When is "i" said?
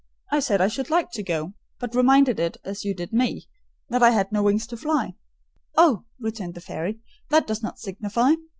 0.31-0.39, 0.61-0.67, 4.01-4.09